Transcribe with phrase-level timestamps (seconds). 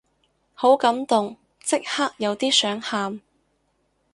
[0.55, 3.21] 好感動，即刻有啲想喊